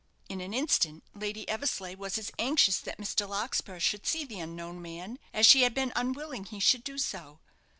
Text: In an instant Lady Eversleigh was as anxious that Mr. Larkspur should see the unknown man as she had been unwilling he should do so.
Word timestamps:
In 0.29 0.41
an 0.41 0.51
instant 0.51 1.03
Lady 1.13 1.47
Eversleigh 1.47 1.93
was 1.95 2.17
as 2.17 2.31
anxious 2.39 2.79
that 2.79 2.97
Mr. 2.97 3.29
Larkspur 3.29 3.79
should 3.79 4.07
see 4.07 4.25
the 4.25 4.39
unknown 4.39 4.81
man 4.81 5.19
as 5.31 5.45
she 5.45 5.61
had 5.61 5.75
been 5.75 5.93
unwilling 5.95 6.45
he 6.45 6.59
should 6.59 6.83
do 6.83 6.97
so. 6.97 7.37